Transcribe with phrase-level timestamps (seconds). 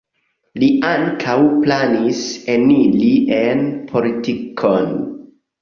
[0.61, 1.35] Li ankaŭ
[1.67, 2.23] planis
[2.55, 3.63] eniri en
[3.93, 4.93] politikon.